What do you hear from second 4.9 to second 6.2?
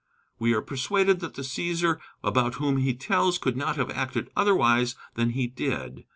than he did.